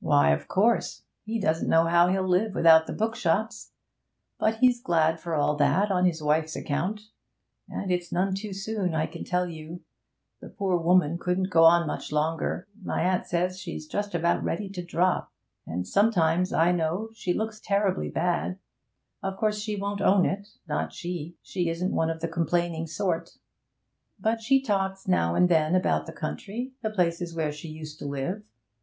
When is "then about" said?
25.48-26.04